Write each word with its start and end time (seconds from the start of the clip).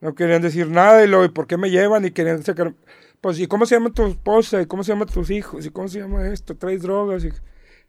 No 0.00 0.14
querían 0.14 0.42
decir 0.42 0.68
nada 0.68 1.04
y 1.04 1.08
luego, 1.08 1.24
¿y 1.24 1.28
por 1.30 1.46
qué 1.46 1.56
me 1.56 1.70
llevan? 1.70 2.04
Y 2.04 2.10
querían 2.10 2.42
sacar, 2.42 2.74
pues, 3.20 3.38
¿y 3.40 3.46
cómo 3.46 3.66
se 3.66 3.76
llama 3.76 3.90
tu 3.90 4.06
esposa? 4.06 4.60
¿Y 4.60 4.66
cómo 4.66 4.84
se 4.84 4.92
llaman 4.92 5.08
tus 5.08 5.30
hijos? 5.30 5.64
¿Y 5.66 5.70
cómo 5.70 5.88
se 5.88 6.00
llama 6.00 6.28
esto? 6.28 6.56
¿Traes 6.56 6.82
drogas? 6.82 7.24
Y, 7.24 7.30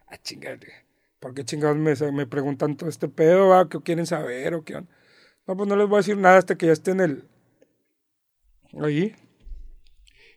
ah, 0.08 0.18
chingada. 0.24 0.58
¿Por 1.20 1.34
qué 1.34 1.44
chingados 1.44 1.78
me, 1.78 2.28
preguntan 2.28 2.78
todo 2.78 2.90
este 2.90 3.08
pedo? 3.08 3.50
¿va? 3.50 3.68
¿Qué 3.68 3.82
quieren 3.82 4.06
saber? 4.06 4.54
¿O 4.54 4.64
qué? 4.64 4.84
No, 5.48 5.58
pues 5.58 5.68
no 5.68 5.76
les 5.76 5.88
voy 5.88 5.96
a 5.96 6.00
decir 6.00 6.18
nada 6.18 6.38
hasta 6.38 6.56
que 6.56 6.68
ya 6.68 6.74
estén 6.74 7.00
el... 7.00 7.24
Ahí. 8.82 9.16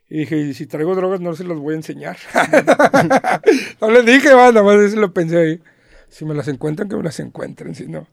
Y 0.08 0.18
dije, 0.18 0.54
si 0.54 0.66
traigo 0.66 0.94
drogas 0.94 1.20
no 1.20 1.34
se 1.34 1.44
las 1.44 1.58
voy 1.58 1.74
a 1.74 1.76
enseñar. 1.76 2.16
no 3.80 3.90
les 3.90 4.06
dije, 4.06 4.32
va, 4.32 4.50
nada 4.50 4.64
más 4.64 4.76
eso 4.76 4.96
lo 4.96 5.12
pensé 5.12 5.38
ahí. 5.38 5.62
Si 6.08 6.24
me 6.24 6.34
las 6.34 6.48
encuentran, 6.48 6.88
que 6.88 6.96
me 6.96 7.02
las 7.02 7.20
encuentren, 7.20 7.74
si 7.74 7.86
no. 7.86 8.08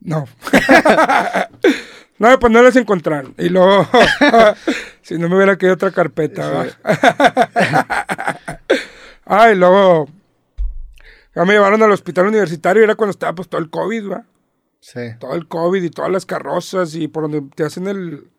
No. 0.00 0.26
no, 2.18 2.38
pues 2.38 2.52
no 2.52 2.62
las 2.62 2.76
encontraron. 2.76 3.34
Y 3.38 3.48
luego, 3.48 3.86
si 5.02 5.18
no 5.18 5.28
me 5.28 5.36
hubiera 5.36 5.56
quedado 5.56 5.74
otra 5.74 5.90
carpeta. 5.92 6.66
ah, 9.26 9.50
y 9.50 9.54
luego, 9.54 10.08
ya 11.34 11.44
me 11.44 11.54
llevaron 11.54 11.82
al 11.82 11.92
hospital 11.92 12.26
universitario, 12.26 12.82
era 12.82 12.94
cuando 12.94 13.12
estaba 13.12 13.34
pues 13.34 13.48
todo 13.48 13.60
el 13.60 13.70
COVID, 13.70 14.10
¿va? 14.10 14.24
Sí. 14.80 15.00
Todo 15.18 15.34
el 15.34 15.46
COVID 15.48 15.82
y 15.82 15.90
todas 15.90 16.10
las 16.10 16.26
carrozas 16.26 16.94
y 16.94 17.08
por 17.08 17.24
donde 17.24 17.42
te 17.54 17.64
hacen 17.64 17.88
el 17.88 18.30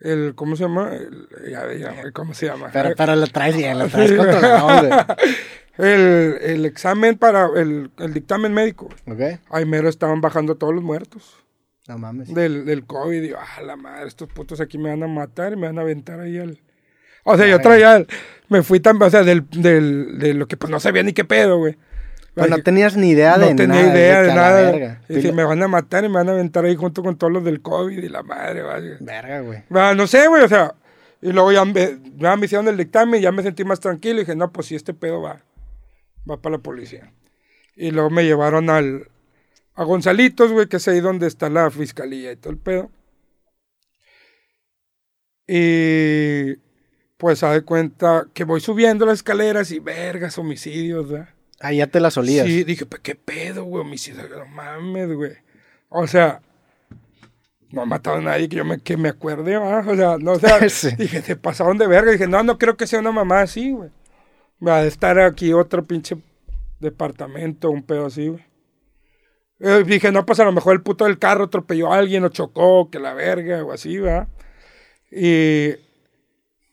el 0.00 0.34
¿cómo 0.34 0.56
se 0.56 0.64
llama? 0.64 0.90
¿Cómo 2.12 2.34
se 2.34 2.46
llama? 2.46 2.68
Pero, 2.72 2.90
pero 2.96 3.16
lo 3.16 3.26
traes 3.26 3.56
bien, 3.56 3.78
lo 3.78 3.88
traes 3.88 4.12
controlado, 4.12 5.06
el, 5.78 6.38
el 6.42 6.66
examen 6.66 7.16
para 7.16 7.48
el, 7.56 7.90
el 7.98 8.12
dictamen 8.12 8.52
médico. 8.52 8.88
Ok. 9.06 9.40
Ahí 9.50 9.64
mero 9.64 9.88
estaban 9.88 10.20
bajando 10.20 10.56
todos 10.56 10.74
los 10.74 10.84
muertos. 10.84 11.43
No 11.88 11.98
mames. 11.98 12.32
Del, 12.32 12.64
del 12.64 12.84
COVID. 12.84 13.22
Y 13.22 13.28
yo, 13.28 13.36
ah, 13.38 13.62
la 13.62 13.76
madre, 13.76 14.08
estos 14.08 14.28
putos 14.28 14.60
aquí 14.60 14.78
me 14.78 14.90
van 14.90 15.02
a 15.02 15.06
matar 15.06 15.52
y 15.52 15.56
me 15.56 15.66
van 15.66 15.78
a 15.78 15.82
aventar 15.82 16.20
ahí 16.20 16.38
al... 16.38 16.58
O 17.24 17.36
sea, 17.36 17.46
yo 17.46 17.58
traía, 17.60 18.04
me 18.48 18.62
fui 18.62 18.80
tan, 18.80 19.00
o 19.02 19.10
sea, 19.10 19.22
del, 19.22 19.48
del, 19.50 20.18
de 20.18 20.34
lo 20.34 20.46
que 20.46 20.58
pues 20.58 20.70
no 20.70 20.78
sabía 20.78 21.02
ni 21.02 21.14
qué 21.14 21.24
pedo, 21.24 21.56
güey. 21.58 21.76
Pero 22.34 22.48
no 22.48 22.58
tenías 22.58 22.96
ni 22.96 23.10
idea 23.10 23.38
de 23.38 23.38
nada. 23.38 23.50
No 23.50 23.56
tenía 23.56 23.92
idea 23.92 24.22
de, 24.22 24.34
nada. 24.34 25.00
Y 25.08 25.22
si 25.22 25.32
me 25.32 25.44
van 25.44 25.62
a 25.62 25.68
matar 25.68 26.04
y 26.04 26.08
me 26.08 26.16
van 26.16 26.28
a 26.28 26.32
aventar 26.32 26.64
ahí 26.64 26.74
junto 26.74 27.02
con 27.02 27.16
todos 27.16 27.32
los 27.32 27.44
del 27.44 27.62
COVID 27.62 27.96
y 27.96 28.08
la 28.08 28.22
madre, 28.22 28.62
vaya. 28.62 28.96
Verga, 29.00 29.40
güey. 29.40 29.62
No 29.70 30.06
sé, 30.06 30.26
güey, 30.28 30.42
o 30.42 30.48
sea. 30.48 30.74
Y 31.22 31.32
luego 31.32 31.52
ya 31.52 31.64
me, 31.64 31.98
ya 32.16 32.36
me 32.36 32.44
hicieron 32.44 32.68
el 32.68 32.76
dictamen 32.76 33.20
y 33.20 33.22
ya 33.22 33.32
me 33.32 33.42
sentí 33.42 33.64
más 33.64 33.80
tranquilo. 33.80 34.16
Y 34.16 34.24
dije, 34.24 34.36
no, 34.36 34.52
pues 34.52 34.66
si 34.66 34.74
este 34.74 34.92
pedo 34.92 35.22
va, 35.22 35.40
va 36.28 36.36
para 36.36 36.56
la 36.56 36.62
policía. 36.62 37.12
Y 37.76 37.92
luego 37.92 38.10
me 38.10 38.24
llevaron 38.24 38.68
al, 38.68 39.08
a 39.74 39.84
Gonzalitos, 39.84 40.52
güey, 40.52 40.68
que 40.68 40.76
es 40.76 40.88
ahí 40.88 41.00
donde 41.00 41.26
está 41.26 41.50
la 41.50 41.70
fiscalía 41.70 42.32
y 42.32 42.36
todo 42.36 42.52
el 42.52 42.58
pedo. 42.58 42.90
Y 45.46 46.56
pues 47.16 47.38
se 47.40 47.46
da 47.46 47.60
cuenta 47.62 48.26
que 48.32 48.44
voy 48.44 48.60
subiendo 48.60 49.04
las 49.06 49.16
escaleras 49.16 49.70
y 49.70 49.78
vergas, 49.78 50.38
homicidios, 50.38 51.10
¿verdad? 51.10 51.28
Ah, 51.60 51.72
ya 51.72 51.86
te 51.86 52.00
la 52.00 52.10
solías. 52.10 52.46
Sí, 52.46 52.64
dije, 52.64 52.86
¿qué 53.02 53.14
pedo, 53.14 53.64
güey? 53.64 53.82
Homicidio, 53.82 54.28
no 54.28 54.46
mames, 54.46 55.12
güey. 55.12 55.32
O 55.88 56.06
sea, 56.06 56.40
no 57.70 57.82
ha 57.82 57.86
matado 57.86 58.16
a 58.16 58.20
nadie 58.20 58.48
que 58.48 58.56
yo 58.56 58.64
me, 58.64 58.78
que 58.78 58.96
me 58.96 59.08
acuerde, 59.08 59.58
¿verdad? 59.58 59.88
O 59.88 59.96
sea, 59.96 60.18
no, 60.18 60.32
o 60.32 60.38
sea, 60.38 60.58
dije, 60.98 61.22
se 61.22 61.36
pasaron 61.36 61.78
de 61.78 61.86
verga. 61.86 62.12
Dije, 62.12 62.26
no, 62.26 62.42
no 62.42 62.58
creo 62.58 62.76
que 62.76 62.86
sea 62.86 63.00
una 63.00 63.12
mamá 63.12 63.42
así, 63.42 63.72
güey. 63.72 63.90
Va 64.66 64.78
a 64.78 64.84
estar 64.84 65.18
aquí 65.18 65.52
otro 65.52 65.84
pinche 65.84 66.16
departamento, 66.80 67.70
un 67.70 67.82
pedo 67.82 68.06
así, 68.06 68.28
güey. 68.28 68.44
Eh, 69.66 69.82
dije, 69.82 70.12
no, 70.12 70.26
pues 70.26 70.38
a 70.40 70.44
lo 70.44 70.52
mejor 70.52 70.74
el 70.74 70.82
puto 70.82 71.06
del 71.06 71.18
carro 71.18 71.44
atropelló 71.44 71.90
a 71.90 71.96
alguien 71.96 72.22
o 72.22 72.28
chocó, 72.28 72.90
que 72.90 72.98
la 72.98 73.14
verga, 73.14 73.64
o 73.64 73.72
así, 73.72 73.98
¿verdad? 73.98 74.28
Y 75.10 75.70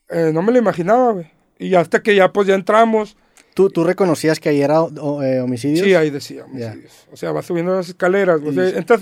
eh, 0.09 0.31
no 0.33 0.41
me 0.41 0.51
lo 0.51 0.57
imaginaba, 0.57 1.13
güey. 1.13 1.31
Y 1.57 1.73
hasta 1.75 2.03
que 2.03 2.13
ya, 2.15 2.33
pues 2.33 2.47
ya 2.47 2.55
entramos. 2.55 3.15
¿Tú, 3.53 3.69
¿Tú 3.69 3.85
reconocías 3.85 4.41
que 4.41 4.49
ahí 4.49 4.61
era 4.61 4.79
eh, 5.23 5.39
homicidios? 5.39 5.85
Sí, 5.85 5.95
ahí 5.95 6.09
decía 6.09 6.43
homicidios. 6.43 7.07
O 7.13 7.15
sea, 7.15 7.31
vas 7.31 7.45
subiendo 7.45 7.73
las 7.73 7.87
escaleras. 7.87 8.41
O 8.45 8.51
sea, 8.51 8.67
entras 8.67 8.99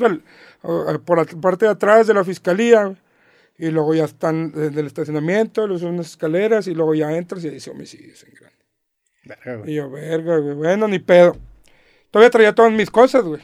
por 1.04 1.18
la 1.18 1.26
parte 1.42 1.66
de 1.66 1.72
atrás 1.72 2.06
de 2.06 2.14
la 2.14 2.24
fiscalía 2.24 2.96
y 3.58 3.72
luego 3.72 3.96
ya 3.96 4.06
están 4.06 4.52
del 4.52 4.86
estacionamiento, 4.86 5.66
los 5.66 5.82
unas 5.82 6.12
escaleras 6.12 6.68
y 6.68 6.76
luego 6.76 6.94
ya 6.94 7.12
entras 7.16 7.44
y 7.44 7.50
dice 7.50 7.72
homicidios 7.72 8.24
en 8.24 8.34
grande. 8.34 8.66
Verga, 9.24 9.56
güey. 9.56 9.72
Y 9.72 9.76
yo, 9.76 9.90
verga, 9.90 10.38
güey. 10.38 10.54
Bueno, 10.54 10.88
ni 10.88 11.00
pedo. 11.00 11.36
Todavía 12.12 12.30
traía 12.30 12.56
todas 12.56 12.72
mis 12.72 12.90
cosas, 12.90 13.24
güey. 13.24 13.42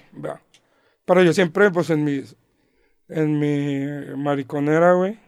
Pero 1.05 1.23
yo 1.23 1.33
siempre, 1.33 1.71
pues 1.71 1.89
en 1.89 2.03
mis. 2.03 2.35
En 3.07 3.37
mi 3.39 3.85
mariconera, 4.17 4.93
güey. 4.93 5.19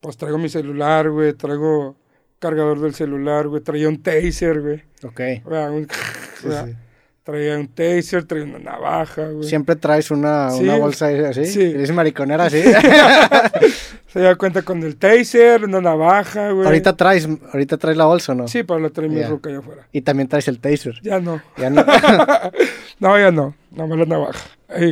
Pues 0.00 0.16
traigo 0.16 0.38
mi 0.38 0.48
celular, 0.48 1.10
güey. 1.10 1.32
Traigo 1.32 1.96
cargador 2.38 2.80
del 2.80 2.94
celular, 2.94 3.48
güey. 3.48 3.60
Traía 3.62 3.88
un 3.88 4.00
taser, 4.02 4.60
güey. 4.60 4.82
Ok. 5.02 5.20
Un, 5.46 5.88
sí, 6.40 6.48
sí. 6.48 6.76
Traía 7.24 7.58
un 7.58 7.68
taser, 7.68 8.24
traía 8.24 8.44
una 8.44 8.58
navaja, 8.60 9.28
güey. 9.28 9.46
¿Siempre 9.48 9.76
traes 9.76 10.10
una, 10.10 10.50
Sí. 10.52 10.62
una 10.62 10.76
bolsa 10.78 11.08
así? 11.28 11.44
Sí. 11.46 11.62
¿Eres 11.62 11.92
mariconera 11.92 12.44
así? 12.44 12.62
Se 14.06 14.20
da 14.20 14.34
cuenta 14.36 14.62
con 14.62 14.82
el 14.82 14.96
taser, 14.96 15.64
una 15.64 15.80
navaja, 15.80 16.50
güey. 16.50 16.66
ahorita, 16.66 16.96
traes, 16.96 17.28
¿Ahorita 17.52 17.76
traes 17.76 17.96
la 17.96 18.06
bolsa 18.06 18.32
o 18.32 18.34
no? 18.34 18.48
Sí, 18.48 18.62
pero 18.64 18.80
la 18.80 18.90
trae 18.90 19.08
mi 19.08 19.20
Ya. 19.20 19.28
ruca 19.28 19.50
allá 19.50 19.58
afuera. 19.58 19.86
Y 19.92 20.00
también 20.00 20.28
traes 20.28 20.48
el 20.48 20.58
taser. 20.60 20.94
Ya 21.02 21.20
no. 21.20 21.40
Ya 21.56 21.70
no. 21.70 21.84
no, 23.00 23.18
ya 23.18 23.30
no. 23.30 23.54
Nada 23.70 23.88
más 23.88 23.98
la 23.98 24.06
navaja. 24.06 24.48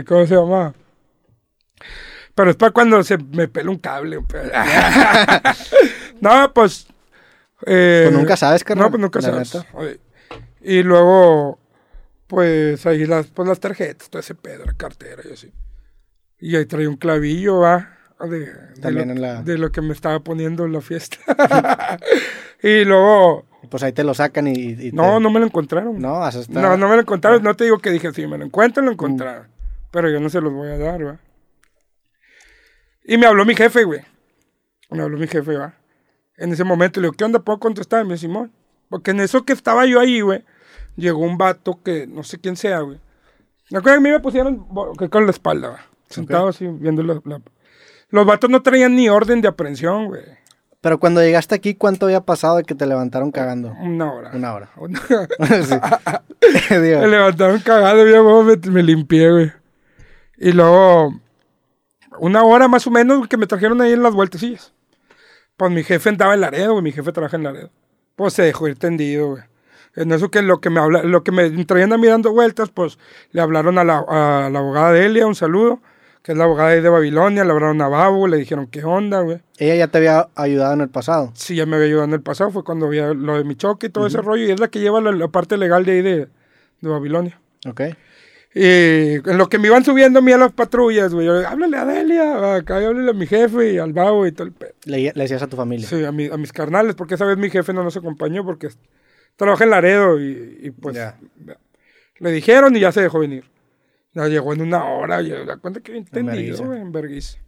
¿Cómo 0.07 0.27
se 0.27 0.35
llama? 0.35 0.75
Pero 2.35 2.51
es 2.51 2.57
para 2.57 2.73
cuando 2.73 3.03
se 3.03 3.19
me 3.19 3.49
pela 3.49 3.71
un 3.71 3.79
cable. 3.79 4.19
no, 6.21 6.53
pues. 6.55 6.87
eh, 7.67 8.07
Pues 8.09 8.17
nunca 8.17 8.37
sabes, 8.37 8.65
carnal. 8.65 8.87
No, 8.87 8.91
pues 8.91 9.01
nunca 9.01 9.21
sabes. 9.21 9.57
Y 10.61 10.83
luego, 10.83 11.59
pues 12.27 12.85
ahí 12.87 13.07
las, 13.07 13.29
pues 13.29 13.49
las 13.49 13.61
tarjetas, 13.61 14.11
todo 14.11 14.21
ese 14.21 14.35
pedo, 14.35 14.65
la 14.65 14.75
cartera 14.75 15.23
y 15.29 15.33
así. 15.33 15.53
Y 16.39 16.57
ahí 16.57 16.67
traía 16.67 16.89
un 16.89 16.97
clavillo, 16.97 17.59
va. 17.59 17.98
De, 18.21 18.41
de 18.41 18.81
También 18.81 19.09
lo, 19.09 19.15
en 19.15 19.21
la- 19.23 19.43
de 19.43 19.59
lo 19.59 19.71
que 19.71 19.81
me 19.81 19.93
estaba 19.93 20.19
poniendo 20.21 20.65
en 20.65 20.73
la 20.73 20.81
fiesta. 20.81 21.19
y 22.63 22.85
luego, 22.85 23.47
Pues 23.71 23.83
ahí 23.83 23.93
te 23.93 24.03
lo 24.05 24.15
sacan 24.15 24.47
y... 24.49 24.53
y 24.53 24.93
no, 24.93 25.15
te- 25.17 25.21
no 25.21 25.31
me 25.31 25.39
lo 25.41 25.47
encontraron. 25.47 25.99
No, 26.01 26.23
hasta 26.25 26.53
No, 26.53 26.77
no 26.77 26.89
me 26.89 26.95
lo 26.97 27.03
encontraron. 27.03 27.43
No 27.43 27.55
te 27.55 27.65
digo 27.65 27.79
que 27.79 27.91
dije, 27.91 28.13
si 28.13 28.27
me 28.27 28.39
lo 28.39 28.45
encuentran, 28.45 28.87
lo 28.87 28.93
encontraron. 28.93 29.47
Pero 29.91 30.11
yo 30.11 30.21
no 30.21 30.29
se 30.31 30.41
los 30.41 30.53
voy 30.53 30.69
a 30.69 30.79
dar, 30.79 31.07
¿va? 31.07 31.21
Y 33.05 33.17
me 33.17 33.27
habló 33.27 33.45
mi 33.45 33.55
jefe, 33.55 33.85
güey. 33.85 34.01
Me 34.91 35.03
habló 35.03 35.17
mi 35.19 35.27
jefe, 35.27 35.57
¿va? 35.57 35.75
En 36.37 36.53
ese 36.53 36.65
momento 36.65 37.01
le 37.01 37.07
digo, 37.07 37.17
¿qué 37.17 37.25
onda? 37.25 37.39
¿Puedo 37.41 37.59
contestar? 37.59 38.05
Me 38.05 38.15
dice, 38.15 38.27
Simón. 38.27 38.53
Porque 38.89 39.11
en 39.13 39.21
eso 39.21 39.45
que 39.45 39.53
estaba 39.53 39.87
yo 39.87 40.01
ahí, 40.01 40.21
güey, 40.21 40.45
llegó 40.97 41.21
un 41.21 41.37
vato 41.39 41.81
que 41.83 42.07
no 42.07 42.23
sé 42.23 42.39
quién 42.39 42.57
sea, 42.57 42.81
güey. 42.81 42.99
Me 43.71 43.79
acuerdo 43.79 43.97
que 43.97 44.01
a 44.01 44.11
mí 44.11 44.11
me 44.11 44.21
pusieron 44.21 44.67
con 45.11 45.25
la 45.25 45.31
espalda, 45.31 45.69
¿va? 45.71 45.81
Sentado 46.09 46.49
así, 46.49 46.67
viendo 46.67 47.03
la, 47.03 47.21
la- 47.25 47.43
Los 48.11 48.27
vatos 48.27 48.49
no 48.51 48.63
traían 48.63 48.97
ni 48.97 49.09
orden 49.09 49.41
de 49.41 49.49
aprehensión, 49.49 50.07
güey. 50.07 50.23
Pero 50.81 50.99
cuando 51.01 51.21
llegaste 51.23 51.55
aquí, 51.55 51.75
¿cuánto 51.75 52.07
había 52.07 52.21
pasado 52.21 52.57
de 52.57 52.65
que 52.65 52.75
te 52.75 52.87
levantaron 52.87 53.33
cagando? 53.33 53.75
Una 53.81 54.13
hora. 54.13 54.31
Una 54.33 54.55
hora. 54.55 54.71
Una- 54.77 55.01
Me 56.71 57.07
levantaron 57.07 57.63
bien, 57.65 58.23
güey, 58.23 58.45
me, 58.45 58.71
me 58.71 58.83
limpié, 58.83 59.31
güey. 59.31 59.53
Y 60.39 60.53
luego, 60.53 61.13
una 62.21 62.45
hora 62.45 62.69
más 62.69 62.87
o 62.87 62.91
menos 62.91 63.27
que 63.27 63.37
me 63.37 63.47
trajeron 63.47 63.81
ahí 63.81 63.93
en 63.93 64.03
las 64.03 64.15
vueltecillas. 64.15 64.73
Pues 65.57 65.73
mi 65.73 65.83
jefe 65.83 66.09
andaba 66.11 66.35
en 66.35 66.41
Laredo, 66.43 66.73
güey, 66.73 66.85
mi 66.85 66.93
jefe 66.93 67.11
trabaja 67.11 67.37
en 67.37 67.43
Laredo. 67.43 67.71
Pues 68.15 68.35
se 68.35 68.43
dejó 68.43 68.69
ir 68.69 68.79
tendido, 68.79 69.31
güey. 69.31 69.43
En 69.97 70.13
eso 70.13 70.31
que 70.31 70.43
lo 70.43 70.61
que 70.61 70.71
me 70.71 70.79
habla, 70.79 71.03
lo 71.03 71.25
que 71.25 71.33
me 71.33 71.51
traían 71.65 71.93
a 71.93 71.99
mí 71.99 72.07
dando 72.07 72.33
vueltas, 72.33 72.71
pues 72.71 72.99
le 73.33 73.41
hablaron 73.41 73.79
a 73.79 73.85
la, 73.85 73.99
a 74.07 74.49
la 74.49 74.59
abogada 74.61 74.93
de 74.93 75.07
Elia, 75.07 75.27
un 75.27 75.35
saludo, 75.35 75.81
que 76.29 76.33
es 76.33 76.37
la 76.39 76.45
abogada 76.45 76.73
de 76.79 76.87
Babilonia, 76.91 77.43
le 77.43 77.53
hablaron 77.53 77.81
a 77.81 77.89
Babu, 77.89 78.27
le 78.27 78.37
dijeron 78.37 78.67
qué 78.67 78.85
onda, 78.85 79.23
güey. 79.23 79.39
ella 79.57 79.77
ya 79.77 79.89
te 79.89 79.97
había 79.97 80.29
ayudado 80.35 80.75
en 80.75 80.83
el 80.83 80.91
pasado. 80.91 81.31
Sí, 81.35 81.57
ya 81.57 81.65
me 81.65 81.77
había 81.77 81.87
ayudado 81.89 82.05
en 82.05 82.13
el 82.13 82.21
pasado, 82.21 82.51
fue 82.51 82.65
cuando 82.65 82.85
había 82.85 83.15
lo 83.15 83.39
de 83.39 83.45
mi 83.45 83.55
choque 83.55 83.87
y 83.87 83.89
todo 83.89 84.07
ese 84.07 84.21
rollo, 84.21 84.45
y 84.45 84.51
es 84.51 84.61
la 84.61 84.69
que 84.69 84.79
lleva 84.79 85.01
la, 85.01 85.11
la 85.13 85.29
parte 85.29 85.57
legal 85.57 85.87
de 85.87 85.93
ahí 85.93 86.03
de, 86.03 86.17
de 86.83 86.89
Babilonia. 86.91 87.41
Ok. 87.67 87.81
Y 88.55 89.15
en 89.27 89.39
lo 89.39 89.49
que 89.49 89.59
me 89.59 89.69
iban 89.69 89.87
subiendo 89.87 90.19
a 90.19 90.23
mí 90.23 90.31
a 90.33 90.37
las 90.37 90.53
patrullas, 90.53 91.15
güey, 91.15 91.27
yo, 91.27 91.49
háblale 91.49 91.77
a 91.79 91.87
Delia, 91.87 92.57
acá 92.57 92.77
háblale 92.77 93.11
a 93.11 93.15
mi 93.15 93.27
jefe 93.27 93.73
y 93.73 93.79
al 93.79 93.95
babo 93.95 94.27
y 94.27 94.33
todo 94.33 94.49
el 94.49 94.53
pedo. 94.53 94.73
Le, 94.85 94.99
le 95.15 95.23
decías 95.23 95.43
a 95.43 95.47
tu 95.47 95.57
familia. 95.57 95.89
Sí, 95.89 96.05
a, 96.05 96.13
mi- 96.13 96.27
a 96.29 96.37
mis 96.37 96.53
carnales, 96.53 96.95
porque 96.95 97.15
esa 97.15 97.25
vez 97.25 97.39
mi 97.39 97.49
jefe 97.49 97.73
no 97.73 97.83
nos 97.85 97.97
acompañó 97.97 98.45
porque 98.45 98.69
trabaja 99.37 99.65
en 99.65 99.71
Laredo 99.71 100.21
y, 100.21 100.59
y, 100.63 100.71
pues 100.73 100.95
Ya. 100.95 101.17
le 102.19 102.31
dijeron 102.33 102.77
y 102.77 102.81
ya 102.81 102.93
se 102.93 103.01
dejó 103.01 103.19
venir. 103.21 103.45
Ya 104.15 104.27
llegó 104.29 104.53
en 104.53 104.63
una 104.63 104.85
hora, 104.85 105.23
yo 105.23 105.45
da 105.45 105.59
cuenta 105.59 105.81
que 105.81 105.93
bien 105.93 106.05
entendido, 106.05 106.65
güey, 106.65 106.81
en 106.81 106.93
vergüenza. 106.93 107.39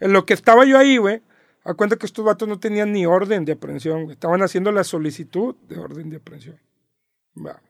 En 0.00 0.12
lo 0.12 0.24
que 0.26 0.34
estaba 0.34 0.64
yo 0.64 0.78
ahí, 0.78 0.96
güey, 0.96 1.22
a 1.64 1.74
cuenta 1.74 1.96
que 1.96 2.06
estos 2.06 2.24
vatos 2.24 2.46
no 2.48 2.60
tenían 2.60 2.92
ni 2.92 3.06
orden 3.06 3.44
de 3.44 3.52
aprehensión, 3.52 4.04
güey. 4.04 4.14
Estaban 4.14 4.42
haciendo 4.42 4.70
la 4.72 4.84
solicitud 4.84 5.56
de 5.68 5.78
orden 5.78 6.10
de 6.10 6.16
aprehensión. 6.18 6.58
Va. 7.36 7.60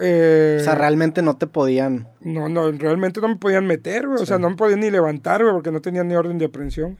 Eh, 0.00 0.58
O 0.60 0.64
sea, 0.64 0.74
realmente 0.76 1.22
no 1.22 1.36
te 1.38 1.46
podían. 1.46 2.08
no, 2.20 2.48
no, 2.48 2.70
realmente 2.70 3.20
no 3.20 3.28
me 3.28 3.36
podían 3.36 3.66
meter, 3.66 4.06
güey. 4.06 4.22
O 4.22 4.26
sea, 4.26 4.38
no 4.38 4.50
me 4.50 4.56
podían 4.56 4.80
ni 4.80 4.90
levantar, 4.90 5.42
güey, 5.42 5.54
porque 5.54 5.72
no 5.72 5.80
tenían 5.80 6.06
ni 6.08 6.14
orden 6.14 6.38
de 6.38 6.44
aprehensión. 6.46 6.98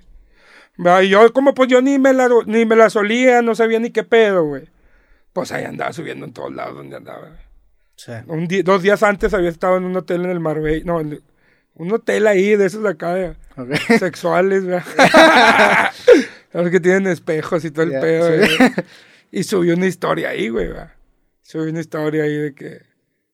Va, 0.85 1.03
Y 1.03 1.11
yo, 1.11 1.33
como 1.33 1.55
pues 1.55 1.69
yo 1.69 1.81
ni 1.83 1.99
me 1.99 2.13
la, 2.13 2.29
ni 2.47 2.65
me 2.65 2.77
la 2.77 2.91
solía, 2.91 3.43
no 3.43 3.55
sabía 3.55 3.79
ni 3.79 3.91
qué 3.91 4.03
pedo, 4.05 4.45
güey. 4.45 4.69
Pues 5.33 5.53
ahí 5.53 5.65
andaba 5.65 5.93
subiendo 5.93 6.25
en 6.27 6.33
todos 6.33 6.53
lados 6.53 6.75
donde 6.77 6.97
andaba. 6.97 7.29
güey. 7.29 7.48
Sea, 7.99 8.25
Un 8.29 8.47
dos 8.65 8.83
días 8.83 9.03
antes 9.03 9.35
había 9.35 9.49
estado 9.51 9.77
en 9.77 9.85
un 9.85 9.97
hotel 9.97 10.25
en 10.25 10.31
el 10.31 10.39
Marbella. 10.41 10.85
No, 10.85 11.01
en- 11.01 11.21
un 11.75 11.93
hotel 11.93 12.27
ahí 12.29 12.55
de 12.57 12.67
esos 12.67 12.83
de 12.83 12.91
acá 12.91 13.15
de 13.15 13.35
sexuales, 13.99 14.65
¿verdad? 14.65 14.85
Los 16.53 16.71
que 16.71 16.81
tienen 16.81 17.07
espejos 17.09 17.65
y 17.65 17.71
todo 17.71 17.85
el 17.85 18.01
pedo. 18.01 18.47
sí. 18.47 18.83
Y 19.31 19.43
subí 19.45 19.71
una 19.71 19.87
historia 19.87 20.31
ahí, 20.31 20.49
güey. 20.49 20.69
¿verdad? 20.69 20.93
Subí 21.43 21.71
una 21.71 21.81
historia 21.81 22.23
ahí 22.25 22.37
de 22.37 22.55
que. 22.55 22.83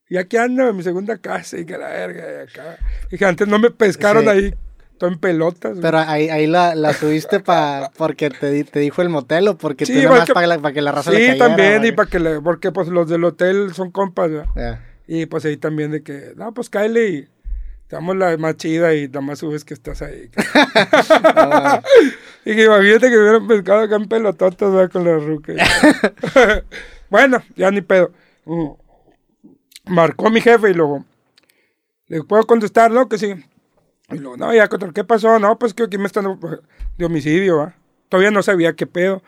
Y 0.08 0.16
aquí 0.16 0.36
ando 0.36 0.68
en 0.68 0.76
mi 0.76 0.82
segunda 0.82 1.18
casa 1.18 1.58
y 1.58 1.64
que 1.64 1.78
la 1.78 1.88
verga. 1.88 2.24
Y 2.24 2.42
acá. 2.48 2.78
Y 3.10 3.16
que 3.18 3.24
antes 3.24 3.46
no 3.48 3.58
me 3.58 3.70
pescaron 3.70 4.24
Sí. 4.24 4.28
ahí, 4.30 4.54
todo 4.98 5.10
en 5.10 5.18
pelotas. 5.18 5.78
Pero 5.80 5.98
ahí, 5.98 6.28
ahí 6.28 6.46
la, 6.46 6.74
la 6.74 6.92
subiste 6.92 7.40
pa, 7.40 7.90
porque 7.96 8.30
te, 8.30 8.64
te 8.64 8.78
dijo 8.80 9.02
el 9.02 9.08
motel 9.08 9.48
o 9.48 9.56
porque 9.58 9.86
Sí, 9.86 9.92
tú 9.94 9.98
nada 9.98 10.10
más 10.10 10.18
porque- 10.20 10.34
para, 10.34 10.58
para 10.58 10.74
que 10.74 10.82
la 10.82 10.92
raza 10.92 11.10
le 11.10 11.32
Sí, 11.32 11.38
también, 11.38 11.84
y 11.84 11.92
para 11.92 12.08
que 12.08 12.20
le. 12.20 12.40
Porque 12.40 12.72
pues 12.72 12.88
los 12.88 13.08
del 13.08 13.24
hotel 13.24 13.74
son 13.74 13.90
compas, 13.90 14.30
¿verdad? 14.30 14.48
Ya. 14.56 14.84
Y 15.06 15.26
pues 15.26 15.44
ahí 15.44 15.56
también 15.56 15.90
de 15.90 16.02
que, 16.02 16.32
no, 16.36 16.52
pues 16.54 16.70
cáele 16.70 17.08
y 17.08 17.22
te 17.88 17.96
damos 17.96 18.16
la 18.16 18.36
más 18.38 18.56
chida 18.56 18.94
y 18.94 19.06
nada 19.08 19.20
más 19.20 19.40
subes 19.40 19.64
que 19.64 19.74
estás 19.74 20.00
ahí. 20.00 20.30
y 22.44 22.54
que 22.56 22.64
imagínate 22.64 23.10
que 23.10 23.18
hubieran 23.18 23.46
pescado 23.46 23.80
acá 23.80 23.96
en 23.96 24.08
pelototas 24.08 24.72
¿verdad? 24.72 24.90
con 24.90 25.04
la 25.04 25.16
ruca. 25.18 25.52
bueno, 27.10 27.42
ya 27.56 27.70
ni 27.70 27.82
pedo. 27.82 28.12
Mm. 28.46 28.70
Marcó 29.86 30.30
mi 30.30 30.40
jefe 30.40 30.70
y 30.70 30.74
luego, 30.74 31.04
le 32.06 32.22
puedo 32.22 32.44
contestar, 32.46 32.90
¿no? 32.90 33.08
Que 33.08 33.18
sí. 33.18 33.34
Y 34.14 34.18
luego, 34.18 34.36
no, 34.36 34.54
ya, 34.54 34.68
Cotor, 34.68 34.92
¿qué 34.92 35.04
pasó? 35.04 35.38
No, 35.38 35.58
pues 35.58 35.74
que 35.74 35.84
aquí 35.84 35.98
me 35.98 36.06
están 36.06 36.38
de 36.98 37.04
homicidio, 37.04 37.58
¿va? 37.58 37.74
Todavía 38.08 38.30
no 38.30 38.42
sabía 38.42 38.74
qué 38.74 38.86
pedo, 38.86 39.22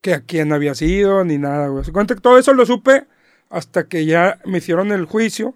que 0.00 0.14
a 0.14 0.20
quién 0.22 0.52
había 0.52 0.74
sido, 0.74 1.24
ni 1.24 1.38
nada, 1.38 1.68
güey. 1.68 1.84
Se 1.84 1.92
cuenta 1.92 2.14
que 2.14 2.20
todo 2.20 2.38
eso 2.38 2.52
lo 2.54 2.66
supe 2.66 3.06
hasta 3.50 3.86
que 3.88 4.04
ya 4.06 4.38
me 4.44 4.58
hicieron 4.58 4.92
el 4.92 5.04
juicio 5.06 5.54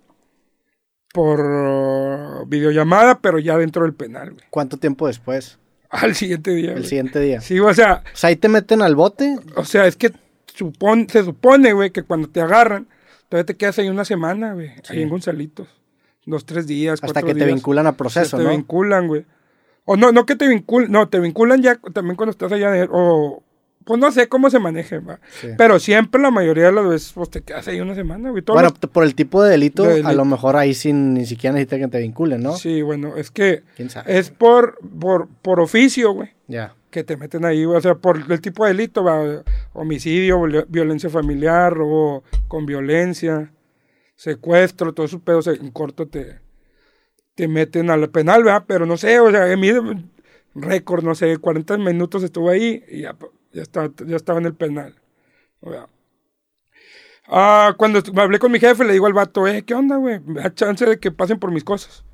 por 1.12 2.47
videollamada, 2.49 3.21
pero 3.21 3.39
ya 3.39 3.56
dentro 3.56 3.83
del 3.85 3.95
penal, 3.95 4.33
güey. 4.33 4.45
¿Cuánto 4.51 4.77
tiempo 4.79 5.07
después? 5.07 5.59
Al 5.91 6.15
siguiente 6.15 6.50
día, 6.53 6.71
El 6.71 6.79
güey. 6.79 6.89
siguiente 6.89 7.21
día. 7.21 7.41
Sí, 7.41 7.61
o 7.61 7.73
sea, 7.73 8.03
O 8.12 8.17
sea, 8.17 8.29
ahí 8.29 8.37
te 8.37 8.49
meten 8.49 8.83
al 8.83 8.97
bote. 8.97 9.37
o 9.55 9.65
sea, 9.65 9.87
es 9.87 9.97
que 9.97 10.12
supone, 10.47 11.07
se 11.09 11.23
supone, 11.25 11.73
güey, 11.73 11.91
que 11.91 12.03
cuando 12.03 12.29
te 12.29 12.41
agarran, 12.41 12.89
todavía 13.29 13.47
te 13.47 13.57
quedas 13.57 13.79
ahí 13.79 13.89
una 13.89 14.05
semana, 14.05 14.55
güey, 14.55 14.71
ahí 14.89 15.03
en 15.03 15.09
Gonzalitos. 15.09 15.69
Dos, 16.26 16.44
tres 16.47 16.67
días, 16.67 17.00
Hasta 17.03 17.23
que 17.23 17.35
te 17.35 17.44
vinculan 17.44 17.87
a 17.87 17.93
proceso, 17.97 18.38
te 18.38 18.44
¿no? 18.44 18.50
vinculan, 18.50 19.06
güey. 19.09 19.25
O 19.85 19.97
no, 19.97 20.12
no 20.12 20.25
que 20.25 20.37
te 20.37 20.49
vinculan, 20.49 20.91
no, 20.91 21.09
te 21.09 21.21
vinculan 21.21 21.62
ya 21.62 21.76
también 21.93 22.17
cuando 22.17 22.31
estás 22.31 22.50
allá, 22.53 22.71
de- 22.71 22.88
o 22.91 23.43
pues 23.85 24.00
no 24.00 24.11
sé 24.11 24.29
cómo 24.31 24.49
se 24.49 24.59
maneje, 24.59 24.99
va. 25.00 25.21
Sí. 25.43 25.49
Pero 25.59 25.79
siempre 25.79 26.19
la 26.23 26.31
mayoría 26.31 26.65
de 26.65 26.73
las 26.73 26.88
veces, 26.88 27.12
pues 27.15 27.29
te 27.29 27.43
quedas 27.43 27.69
ahí 27.69 27.81
una 27.82 27.94
semana, 27.94 28.31
güey. 28.31 28.43
Bueno, 28.47 28.71
los- 28.81 28.91
por 28.91 29.05
el 29.05 29.15
tipo 29.15 29.43
de 29.43 29.50
delito, 29.50 29.82
De 29.82 30.00
a 30.03 30.12
lo 30.15 30.25
mejor 30.25 30.56
ahí 30.56 30.73
sin 30.73 31.12
ni 31.12 31.26
siquiera 31.26 31.53
necesita 31.53 31.76
que 31.79 31.88
te 31.88 31.99
vinculen, 31.99 32.43
¿no? 32.43 32.56
Sí, 32.56 32.81
bueno, 32.81 33.17
es 33.19 33.31
que 33.31 33.62
¿Quién 33.76 33.91
sabe? 33.91 34.19
es 34.19 34.31
por, 34.31 34.79
por, 34.99 35.29
por 35.43 35.61
oficio, 35.61 36.12
güey. 36.12 36.31
Ya. 36.49 36.75
que 36.91 37.03
te 37.05 37.17
meten 37.17 37.44
ahí, 37.44 37.65
o 37.67 37.79
sea, 37.81 37.97
por 37.97 38.23
el 38.31 38.41
tipo 38.41 38.65
de 38.65 38.71
delito, 38.73 39.03
va, 39.03 39.43
homicidio, 39.73 40.38
viol- 40.41 40.65
violencia 40.69 41.11
familiar, 41.11 41.75
robo 41.75 42.23
con 42.49 42.67
violencia, 42.67 43.50
secuestro, 44.16 44.94
todo 44.94 45.06
esos 45.06 45.20
pedos 45.20 45.46
en 45.46 45.70
corto 45.70 46.06
te, 46.08 46.40
te 47.34 47.49
meten 47.49 47.90
al 47.90 48.11
penal, 48.11 48.44
¿verdad? 48.44 48.64
Pero 48.66 48.87
no 48.87 48.96
sé, 48.96 49.20
o 49.20 49.31
sea, 49.31 49.46
récord, 50.55 51.05
no 51.05 51.14
sé, 51.14 51.37
40 51.38 51.78
minutos 51.78 52.22
estuve 52.22 52.55
ahí 52.55 52.84
y 52.88 53.02
ya, 53.02 53.16
ya, 53.52 53.62
estaba, 53.62 53.90
ya 54.06 54.16
estaba 54.16 54.38
en 54.38 54.46
el 54.46 54.55
penal. 54.55 54.94
Ah, 57.26 57.75
cuando 57.76 58.00
hablé 58.16 58.38
con 58.38 58.52
mi 58.52 58.61
jefe, 58.61 58.84
le 58.84 58.93
digo 58.93 59.06
al 59.06 59.14
vato, 59.14 59.46
eh, 59.49 59.62
¿qué 59.64 59.75
onda, 59.75 59.96
güey? 59.96 60.20
Me 60.20 60.55
chance 60.55 60.84
de 60.84 60.99
que 61.00 61.11
pasen 61.11 61.38
por 61.38 61.50
mis 61.50 61.64
cosas. 61.64 62.05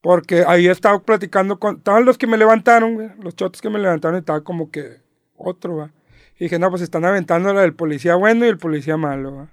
Porque 0.00 0.44
ahí 0.46 0.68
estaba 0.68 1.00
platicando 1.00 1.58
con. 1.58 1.78
Estaban 1.78 2.04
los 2.04 2.16
que 2.16 2.28
me 2.28 2.36
levantaron, 2.36 2.94
güey. 2.94 3.10
Los 3.20 3.34
chotos 3.34 3.60
que 3.60 3.70
me 3.70 3.80
levantaron, 3.80 4.18
estaba 4.18 4.42
como 4.42 4.70
que 4.70 5.00
otro, 5.36 5.76
va. 5.76 5.92
Y 6.38 6.44
dije, 6.44 6.58
no, 6.58 6.70
pues 6.70 6.82
están 6.82 7.04
aventando 7.04 7.52
la 7.52 7.62
del 7.62 7.74
policía 7.74 8.14
bueno 8.14 8.44
y 8.44 8.48
el 8.48 8.58
policía 8.58 8.96
malo, 8.96 9.34
va. 9.34 9.48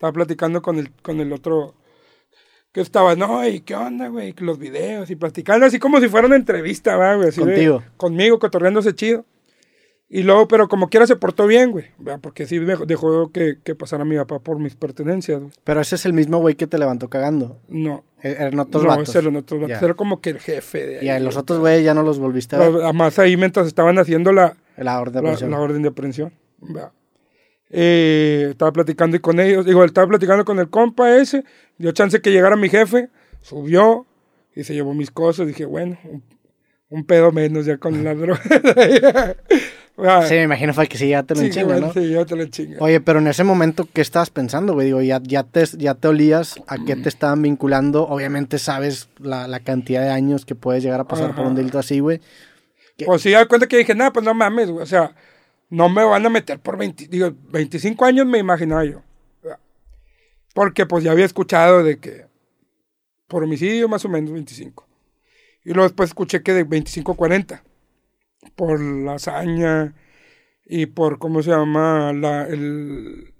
Estaba 0.00 0.14
platicando 0.14 0.62
con 0.62 0.78
el, 0.78 0.90
con 1.02 1.20
el 1.20 1.30
otro. 1.30 1.74
Que 2.72 2.80
estaba, 2.80 3.14
no, 3.16 3.46
y 3.46 3.60
qué 3.60 3.74
onda, 3.74 4.08
güey, 4.08 4.34
los 4.38 4.58
videos 4.58 5.10
y 5.10 5.16
platicando 5.16 5.66
así 5.66 5.78
como 5.78 6.00
si 6.00 6.08
fuera 6.08 6.26
una 6.26 6.36
entrevista, 6.36 6.96
va, 6.96 7.16
güey. 7.16 7.28
así 7.28 7.40
de- 7.40 7.46
Contigo. 7.46 7.82
conmigo, 7.98 8.38
cotorreándose 8.38 8.94
chido. 8.94 9.26
Y 10.08 10.22
luego, 10.22 10.48
pero 10.48 10.68
como 10.68 10.88
quiera 10.88 11.06
se 11.06 11.16
portó 11.16 11.46
bien, 11.46 11.70
güey. 11.70 11.86
¿verdad? 11.98 12.18
Porque 12.22 12.46
sí 12.46 12.58
dejó, 12.58 12.86
dejó 12.86 13.30
que, 13.30 13.58
que 13.62 13.74
pasara 13.74 14.06
mi 14.06 14.16
papá 14.16 14.38
por 14.38 14.58
mis 14.58 14.74
pertenencias, 14.74 15.38
güey. 15.40 15.52
Pero 15.64 15.80
ese 15.82 15.96
es 15.96 16.06
el 16.06 16.14
mismo 16.14 16.38
güey 16.38 16.54
que 16.54 16.66
te 16.66 16.78
levantó 16.78 17.10
cagando. 17.10 17.58
No. 17.68 18.02
E- 18.22 18.30
Eran 18.38 18.58
otros 18.58 18.84
no, 18.84 18.88
vatos. 18.88 19.10
ese 19.10 19.18
era, 19.18 19.28
en 19.28 19.36
otros 19.36 19.60
vatos. 19.60 19.82
Era 19.82 19.92
como 19.94 20.22
que 20.22 20.30
el 20.30 20.38
jefe 20.40 20.86
de 20.86 20.98
ahí. 21.00 21.06
Y 21.06 21.08
a 21.10 21.20
los 21.20 21.36
otros 21.36 21.58
güeyes 21.58 21.84
ya 21.84 21.92
no 21.92 22.02
los 22.02 22.18
volviste 22.18 22.56
a 22.56 22.60
ver. 22.60 22.82
Además 22.84 23.18
ahí 23.18 23.36
mientras 23.36 23.66
estaban 23.66 23.98
haciendo 23.98 24.32
la, 24.32 24.56
La 24.78 24.98
orden 25.00 25.14
de 25.16 25.22
la, 25.22 25.28
prisión. 25.30 25.50
la 25.50 25.60
orden 25.60 25.82
de 25.82 25.88
aprehensión. 25.88 26.32
¿verdad? 26.60 26.92
Eh, 27.70 28.48
estaba 28.50 28.72
platicando 28.72 29.20
con 29.20 29.38
ellos, 29.38 29.64
digo, 29.64 29.84
estaba 29.84 30.08
platicando 30.08 30.44
con 30.44 30.58
el 30.58 30.68
compa 30.68 31.16
ese, 31.16 31.44
dio 31.78 31.92
chance 31.92 32.20
que 32.20 32.32
llegara 32.32 32.56
mi 32.56 32.68
jefe, 32.68 33.08
subió 33.40 34.06
y 34.54 34.64
se 34.64 34.74
llevó 34.74 34.92
mis 34.94 35.10
cosas. 35.10 35.46
Dije, 35.46 35.64
bueno, 35.64 35.96
un, 36.04 36.22
un 36.88 37.04
pedo 37.04 37.30
menos 37.32 37.66
ya 37.66 37.78
con 37.78 38.02
la 38.04 38.14
droga. 38.16 38.40
Ah, 40.02 40.24
Sí, 40.26 40.32
me 40.34 40.44
imagino 40.44 40.72
fue 40.72 40.86
que 40.88 40.96
sí, 40.96 41.08
ya 41.08 41.24
te 41.24 41.34
lo 41.34 41.40
sí, 41.40 41.48
enchinga, 41.48 41.78
¿no? 41.78 41.92
sí, 41.92 42.08
ya 42.08 42.24
te 42.24 42.34
lo 42.34 42.46
chinga. 42.46 42.78
Oye, 42.80 43.02
pero 43.02 43.18
en 43.18 43.26
ese 43.26 43.44
momento, 43.44 43.86
¿qué 43.92 44.00
estabas 44.00 44.30
pensando, 44.30 44.72
güey? 44.72 44.86
Digo, 44.86 45.02
ya, 45.02 45.20
ya, 45.22 45.42
te, 45.42 45.62
ya 45.76 45.94
te 45.94 46.08
olías 46.08 46.58
a 46.68 46.78
qué 46.86 46.96
te 46.96 47.10
estaban 47.10 47.42
vinculando. 47.42 48.06
Obviamente 48.08 48.58
sabes 48.58 49.10
la, 49.18 49.46
la 49.46 49.60
cantidad 49.60 50.00
de 50.00 50.08
años 50.08 50.46
que 50.46 50.54
puedes 50.54 50.82
llegar 50.82 51.00
a 51.00 51.04
pasar 51.04 51.34
por 51.34 51.40
un 51.44 51.48
Ajá. 51.52 51.56
delito 51.56 51.78
así, 51.78 52.00
güey. 52.00 52.22
Pues 53.04 53.20
sí, 53.20 53.30
da 53.30 53.44
cuenta 53.46 53.66
que 53.66 53.76
dije, 53.76 53.94
nada, 53.94 54.10
pues 54.10 54.24
no 54.24 54.32
mames, 54.32 54.70
güey. 54.70 54.82
O 54.82 54.86
sea, 54.86 55.14
no 55.70 55.88
me 55.88 56.04
van 56.04 56.26
a 56.26 56.30
meter 56.30 56.58
por 56.60 56.76
20, 56.76 57.06
digo, 57.08 57.32
25 57.50 58.04
años 58.04 58.26
me 58.26 58.38
imaginaba 58.38 58.84
yo. 58.84 59.02
Porque 60.54 60.84
pues 60.84 61.04
ya 61.04 61.12
había 61.12 61.24
escuchado 61.26 61.84
de 61.84 61.98
que 61.98 62.26
por 63.28 63.44
homicidio 63.44 63.88
más 63.88 64.04
o 64.04 64.08
menos 64.08 64.32
25. 64.32 64.86
Y 65.64 65.68
luego 65.72 65.84
después 65.84 66.10
escuché 66.10 66.42
que 66.42 66.52
de 66.52 66.64
25 66.64 67.12
a 67.12 67.16
40. 67.16 67.62
Por 68.56 68.80
la 68.80 69.14
hazaña 69.14 69.94
y 70.64 70.86
por, 70.86 71.18
¿cómo 71.18 71.42
se 71.42 71.50
llama? 71.50 72.12
La, 72.12 72.46
el, 72.48 73.32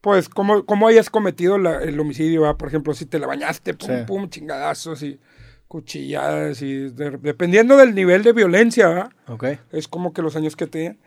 pues, 0.00 0.28
cómo, 0.28 0.64
cómo 0.64 0.88
hayas 0.88 1.10
cometido 1.10 1.58
la- 1.58 1.82
el 1.82 1.98
homicidio, 2.00 2.42
¿va? 2.42 2.56
Por 2.56 2.68
ejemplo, 2.68 2.94
si 2.94 3.04
te 3.06 3.18
la 3.18 3.26
bañaste, 3.26 3.74
pum, 3.74 3.88
Sí. 3.88 3.94
pum, 4.06 4.28
chingadazos 4.28 5.02
y 5.02 5.20
cuchilladas 5.68 6.62
y 6.62 6.88
de- 6.90 7.18
dependiendo 7.18 7.76
del 7.76 7.94
nivel 7.94 8.22
de 8.22 8.32
violencia, 8.32 8.88
¿va? 8.88 9.10
Ok. 9.28 9.44
Es 9.70 9.86
como 9.86 10.12
que 10.12 10.22
los 10.22 10.34
años 10.34 10.56
que 10.56 10.66
tenían. 10.66 10.98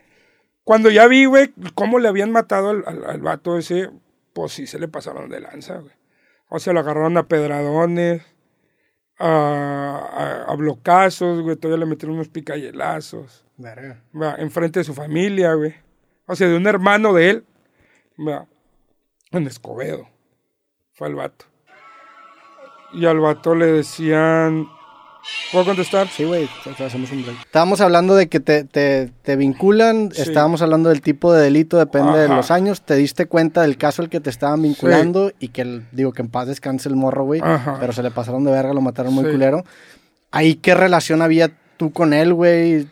Cuando 0.64 0.90
ya 0.90 1.08
vi, 1.08 1.26
güey, 1.26 1.54
cómo 1.76 2.00
le 2.00 2.08
habían 2.08 2.32
matado 2.32 2.70
al, 2.70 2.84
al, 2.86 3.04
al 3.06 3.22
vato 3.22 3.58
ese, 3.58 3.90
pues 4.34 4.54
sí 4.54 4.68
se 4.68 4.80
le 4.80 4.88
pasaron 4.88 5.30
de 5.30 5.40
lanza, 5.40 5.80
güey. 5.80 5.94
O 6.50 6.60
sea, 6.60 6.74
lo 6.74 6.82
agarraron 6.82 7.18
a 7.18 7.28
pedradones, 7.28 8.24
a, 9.18 10.46
a, 10.48 10.52
a 10.52 10.56
blocazos, 10.56 11.42
güey. 11.42 11.56
Todavía 11.56 11.86
le 11.86 11.90
metieron 11.90 12.16
unos 12.16 12.28
picayelazos. 12.28 13.46
Verga. 13.58 14.02
Enfrente 14.38 14.80
de 14.80 14.84
su 14.84 14.94
familia, 14.94 15.54
güey. 15.54 15.76
O 16.26 16.36
sea, 16.36 16.48
de 16.48 16.58
un 16.58 16.68
hermano 16.68 17.14
de 17.14 17.30
él. 17.30 17.46
Va, 18.20 18.48
en 19.32 19.48
Escobedo. 19.48 20.10
Fue 20.94 21.08
el 21.08 21.16
vato. 21.16 21.46
Y 22.94 23.06
al 23.06 23.20
vato 23.20 23.56
le 23.56 23.68
decían. 23.68 24.68
¿Puedo 25.52 25.66
contestar? 25.66 26.08
Sí, 26.08 26.24
güey, 26.24 26.48
te- 26.78 26.84
hacemos 26.84 27.12
un 27.12 27.24
break. 27.24 27.38
Estábamos 27.46 27.80
hablando 27.82 28.16
de 28.16 28.28
que 28.28 28.40
te, 28.40 28.64
te, 28.64 29.12
te 29.22 29.36
vinculan, 29.36 30.12
Sí. 30.14 30.22
estábamos 30.24 30.62
hablando 30.62 30.90
del 30.90 31.02
tipo 31.02 31.32
de 31.34 31.44
delito, 31.44 31.78
depende 31.78 32.18
de 32.18 32.26
Ajá. 32.26 32.36
los 32.38 32.52
años. 32.52 32.82
Te 32.82 32.96
diste 32.96 33.26
cuenta 33.28 33.62
del 33.62 33.78
caso 33.78 34.02
al 34.02 34.10
que 34.10 34.20
te 34.20 34.30
estaban 34.30 34.62
vinculando 34.62 35.32
y 35.40 35.50
que, 35.50 35.62
el- 35.62 35.86
digo, 35.92 36.12
que 36.14 36.22
en 36.22 36.30
paz 36.30 36.48
descanse 36.48 36.90
el 36.90 36.96
morro, 36.96 37.24
güey. 37.26 37.42
Pero 37.80 37.94
se 37.94 38.02
le 38.04 38.12
pasaron 38.12 38.44
de 38.44 38.52
verga, 38.52 38.74
lo 38.74 38.82
mataron 38.82 39.14
muy 39.14 39.26
Sí. 39.26 39.32
culero. 39.32 39.64
¿Ahí 40.32 40.56
qué 40.56 40.74
relación 40.74 41.22
había 41.22 41.52
tú 41.78 41.92
con 41.92 42.14
él, 42.14 42.34
güey? 42.34 42.88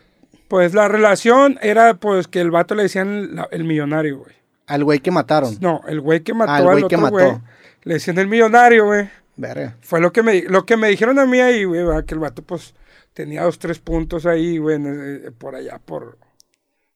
Pues 0.48 0.74
la 0.74 0.88
relación 0.88 1.58
era 1.62 1.94
pues 1.94 2.26
que 2.28 2.40
el 2.40 2.50
vato 2.50 2.74
le 2.74 2.82
decían 2.84 3.34
la- 3.36 3.48
el 3.50 3.64
millonario, 3.64 4.18
güey. 4.18 4.34
Al 4.66 4.84
güey 4.84 5.00
que 5.00 5.10
mataron. 5.10 5.56
No, 5.60 5.80
el 5.88 6.00
güey 6.00 6.20
que 6.20 6.34
mató 6.34 6.52
Ah, 6.52 6.58
el 6.58 6.66
al 6.66 6.70
güey 6.72 6.88
que 6.88 6.96
otro 6.96 7.10
mató. 7.10 7.14
güey. 7.30 7.38
Le 7.82 7.94
decían 7.94 8.18
el 8.18 8.26
millonario, 8.28 8.84
güey. 8.86 9.08
Verga. 9.40 9.76
Fue 9.80 10.00
lo 10.00 10.12
que 10.12 10.22
me, 10.22 10.42
lo 10.42 10.66
que 10.66 10.76
me 10.76 10.88
dijeron 10.88 11.18
a 11.18 11.26
mí 11.26 11.40
ahí, 11.40 11.64
güey, 11.64 11.82
¿verdad? 11.82 12.04
que 12.04 12.14
el 12.14 12.20
vato 12.20 12.42
pues 12.42 12.74
tenía 13.14 13.42
dos, 13.44 13.58
tres 13.58 13.78
puntos 13.78 14.26
ahí, 14.26 14.58
güey, 14.58 14.76
el- 14.76 15.32
por 15.38 15.54
allá, 15.54 15.78
por 15.78 16.18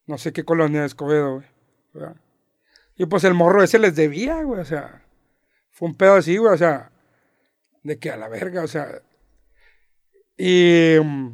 no 0.07 0.19
sé 0.19 0.33
qué 0.33 0.45
colonia 0.45 0.81
de 0.81 0.87
Escobedo, 0.87 1.37
güey. 1.37 1.47
¿verdad? 1.95 2.17
Y 2.97 3.07
pues 3.07 3.25
el 3.25 3.35
morro 3.35 3.63
ese 3.63 3.79
les 3.79 3.97
debía, 3.97 4.43
güey, 4.43 4.61
o 4.61 4.65
sea, 4.65 5.03
Fue 5.71 5.89
un 5.89 5.97
pedo 5.97 6.15
así, 6.15 6.37
güey, 6.37 6.53
o 6.53 6.57
sea, 6.59 6.91
de 7.83 7.99
que 7.99 8.11
a 8.11 8.17
la 8.17 8.29
verga, 8.29 8.63
o 8.63 8.69
sea. 8.69 9.01
Y. 10.37 10.97
mm, 11.03 11.29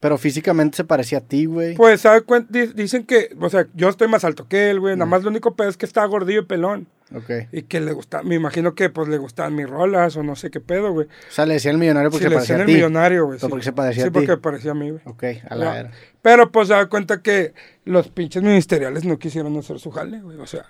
Pero 0.00 0.16
físicamente 0.16 0.76
se 0.76 0.84
parecía 0.84 1.18
a 1.18 1.20
ti, 1.22 1.46
güey. 1.46 1.74
Pues, 1.74 2.00
¿sabe 2.02 2.24
cuen- 2.24 2.46
di- 2.48 2.72
Dicen 2.72 3.04
que, 3.04 3.34
o 3.40 3.50
sea, 3.50 3.66
yo 3.74 3.88
estoy 3.88 4.06
más 4.08 4.22
alto 4.24 4.46
que 4.48 4.70
él, 4.70 4.78
güey. 4.80 4.94
Nada 4.96 5.10
más 5.10 5.22
lo 5.24 5.30
único 5.30 5.56
pedo 5.56 5.68
es 5.68 5.76
que 5.76 5.86
está 5.86 6.04
gordillo 6.06 6.42
y 6.42 6.44
pelón. 6.46 6.86
Ok. 7.14 7.30
Y 7.52 7.62
que 7.62 7.80
le 7.80 7.92
gusta, 7.92 8.22
me 8.22 8.34
imagino 8.34 8.74
que 8.74 8.90
pues 8.90 9.08
le 9.08 9.16
gustaban 9.16 9.54
mis 9.54 9.68
rolas 9.68 10.16
o 10.16 10.22
no 10.22 10.36
sé 10.36 10.50
qué 10.50 10.60
pedo, 10.60 10.92
güey. 10.92 11.06
O 11.06 11.32
sea, 11.32 11.46
le 11.46 11.54
decía 11.54 11.70
el 11.70 11.78
millonario 11.78 12.10
porque 12.10 12.24
Sí, 12.24 12.28
se 12.28 12.30
le 12.30 12.36
parecía 12.36 12.56
decían 12.56 12.60
a 12.60 12.62
el 12.62 12.66
ti. 12.66 12.74
millonario, 12.74 13.26
güey. 13.26 13.38
Pero 13.38 13.48
porque 13.50 13.64
se 13.64 13.72
parecía 13.72 14.02
sí, 14.02 14.08
a 14.08 14.12
ti. 14.12 14.18
porque 14.26 14.36
parecía 14.36 14.70
a 14.72 14.74
mí, 14.74 14.90
güey. 14.90 15.02
Ok, 15.06 15.24
a 15.48 15.54
la 15.54 15.82
Ya. 15.84 15.90
Pero 16.20 16.52
pues 16.52 16.68
se 16.68 16.74
da 16.74 16.86
cuenta 16.86 17.22
que 17.22 17.54
los 17.84 18.08
pinches 18.08 18.42
ministeriales 18.42 19.04
no 19.04 19.18
quisieron 19.18 19.56
hacer 19.56 19.78
su 19.78 19.90
jale, 19.90 20.20
güey. 20.20 20.36
O 20.38 20.46
sea, 20.46 20.66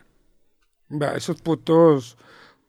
esos 1.17 1.43
putos, 1.43 2.17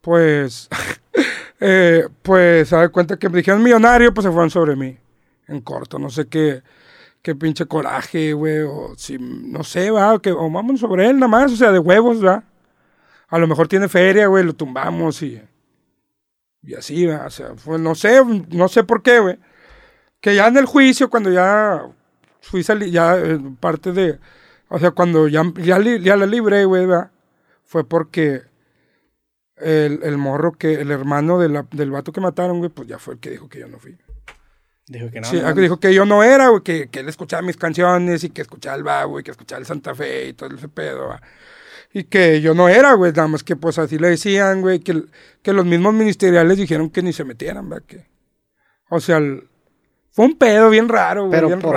pues, 0.01 0.67
eh, 1.59 2.07
pues 2.23 2.69
se 2.69 2.75
da 2.75 2.89
cuenta 2.89 3.17
que 3.17 3.29
me 3.29 3.38
dijeron 3.38 3.61
millonario, 3.61 4.13
pues 4.13 4.25
se 4.25 4.31
fueron 4.31 4.49
sobre 4.49 4.75
mí. 4.75 4.97
En 5.47 5.61
corto, 5.61 5.99
no 5.99 6.09
sé 6.09 6.27
qué, 6.27 6.61
qué 7.21 7.35
pinche 7.35 7.65
coraje, 7.65 8.33
güey. 8.33 8.61
O 8.61 8.93
si, 8.97 9.17
no 9.19 9.63
sé, 9.63 9.91
va, 9.91 10.19
que, 10.21 10.31
o 10.31 10.49
vamos 10.49 10.79
sobre 10.79 11.07
él 11.07 11.15
nada 11.15 11.27
más, 11.27 11.51
o 11.51 11.55
sea, 11.55 11.71
de 11.71 11.79
huevos, 11.79 12.23
va. 12.25 12.43
A 13.29 13.38
lo 13.38 13.48
mejor 13.48 13.67
tiene 13.67 13.88
feria, 13.88 14.27
güey, 14.27 14.43
lo 14.43 14.53
tumbamos 14.53 15.21
y, 15.21 15.41
y 16.63 16.74
así, 16.75 17.05
va. 17.05 17.25
O 17.25 17.29
sea, 17.29 17.55
fue, 17.55 17.77
no 17.79 17.95
sé, 17.95 18.21
no 18.50 18.67
sé 18.67 18.83
por 18.83 19.01
qué, 19.03 19.19
güey. 19.19 19.38
Que 20.21 20.36
ya 20.36 20.48
en 20.48 20.57
el 20.57 20.65
juicio, 20.65 21.09
cuando 21.09 21.31
ya 21.31 21.86
fui 22.41 22.63
sali- 22.63 22.91
ya 22.91 23.17
eh, 23.17 23.39
parte 23.59 23.91
de, 23.93 24.19
o 24.67 24.79
sea, 24.79 24.91
cuando 24.91 25.27
ya, 25.27 25.43
ya, 25.57 25.79
li- 25.79 26.01
ya 26.01 26.15
la 26.15 26.25
libré, 26.25 26.65
güey, 26.65 26.86
¿verdad? 26.86 27.12
fue 27.65 27.83
porque 27.88 28.41
el, 29.57 30.00
el 30.03 30.17
morro 30.17 30.53
que, 30.53 30.74
el 30.81 30.89
hermano 30.91 31.38
de 31.39 31.50
la- 31.50 31.67
del 31.71 31.91
vato 31.91 32.12
que 32.12 32.21
mataron, 32.21 32.57
güey, 32.59 32.69
pues 32.71 32.88
ya 32.88 32.98
fue 32.98 33.13
el 33.15 33.19
que 33.19 33.29
dijo 33.29 33.48
que 33.48 33.59
yo 33.59 33.67
no 33.67 33.77
fui. 33.77 33.95
Dijo 34.88 35.12
que 35.12 35.21
no. 35.21 35.27
sí, 35.27 35.39
no, 35.39 35.53
dijo 35.53 35.79
que 35.79 35.93
yo 35.93 36.03
no 36.05 36.24
era, 36.24 36.48
güey, 36.50 36.63
que, 36.63 36.88
que 36.89 37.01
él 37.01 37.09
escuchaba 37.09 37.43
mis 37.43 37.57
canciones 37.57 38.24
y 38.24 38.31
que 38.31 38.41
escuchaba 38.41 38.75
el 38.75 38.83
Babo 38.83 39.19
y 39.19 39.24
que 39.24 39.29
escuchaba 39.31 39.59
el 39.59 39.67
Santa 39.67 39.93
Fe 39.93 40.29
y 40.29 40.33
todo 40.33 40.50
ese 40.55 40.67
pedo, 40.67 41.09
¿va? 41.09 41.21
Y 41.91 42.03
que 42.03 42.39
yo 42.41 42.53
no 42.53 42.69
era, 42.69 42.93
güey, 42.93 43.12
nada 43.13 43.27
más 43.27 43.43
que 43.43 43.55
pues 43.55 43.79
así 43.79 43.98
le 43.98 44.10
decían, 44.10 44.62
güey, 44.62 44.79
que, 44.79 45.03
que 45.41 45.53
los 45.53 45.65
mismos 45.65 45.93
ministeriales 45.93 46.58
dijeron 46.58 46.89
que 46.89 47.01
ni 47.01 47.13
se 47.13 47.24
metieran, 47.24 47.67
¿verdad? 47.67 47.86
Que, 47.88 48.05
o 48.89 49.00
sea, 49.00 49.17
el- 49.17 49.50
fue 50.12 50.25
un 50.25 50.38
pedo 50.38 50.69
bien 50.69 50.88
raro, 50.89 51.22
güey, 51.27 51.31
Pero 51.31 51.48
bien 51.48 51.60
por 51.60 51.75